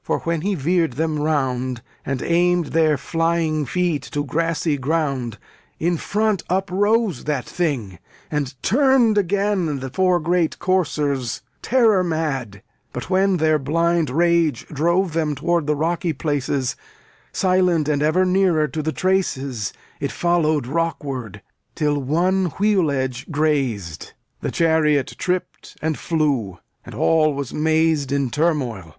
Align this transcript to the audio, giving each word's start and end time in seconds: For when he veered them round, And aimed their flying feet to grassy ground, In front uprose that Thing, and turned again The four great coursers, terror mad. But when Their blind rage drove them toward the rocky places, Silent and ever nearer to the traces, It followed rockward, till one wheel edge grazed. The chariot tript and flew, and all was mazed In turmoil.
For 0.00 0.20
when 0.20 0.40
he 0.40 0.54
veered 0.54 0.94
them 0.94 1.20
round, 1.20 1.82
And 2.06 2.22
aimed 2.22 2.68
their 2.68 2.96
flying 2.96 3.66
feet 3.66 4.00
to 4.04 4.24
grassy 4.24 4.78
ground, 4.78 5.36
In 5.78 5.98
front 5.98 6.42
uprose 6.48 7.24
that 7.24 7.44
Thing, 7.44 7.98
and 8.30 8.54
turned 8.62 9.18
again 9.18 9.80
The 9.80 9.90
four 9.90 10.18
great 10.18 10.58
coursers, 10.58 11.42
terror 11.60 12.02
mad. 12.02 12.62
But 12.94 13.10
when 13.10 13.36
Their 13.36 13.58
blind 13.58 14.08
rage 14.08 14.66
drove 14.68 15.12
them 15.12 15.34
toward 15.34 15.66
the 15.66 15.76
rocky 15.76 16.14
places, 16.14 16.74
Silent 17.30 17.86
and 17.86 18.02
ever 18.02 18.24
nearer 18.24 18.66
to 18.68 18.80
the 18.82 18.92
traces, 18.92 19.74
It 20.00 20.10
followed 20.10 20.66
rockward, 20.66 21.42
till 21.74 21.98
one 22.02 22.46
wheel 22.58 22.90
edge 22.90 23.30
grazed. 23.30 24.14
The 24.40 24.50
chariot 24.50 25.16
tript 25.18 25.76
and 25.82 25.98
flew, 25.98 26.60
and 26.82 26.94
all 26.94 27.34
was 27.34 27.52
mazed 27.52 28.10
In 28.10 28.30
turmoil. 28.30 28.96